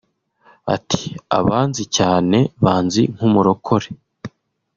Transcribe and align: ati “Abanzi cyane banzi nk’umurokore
ati 0.75 1.03
“Abanzi 1.39 1.83
cyane 1.97 2.37
banzi 2.63 3.01
nk’umurokore 3.15 3.87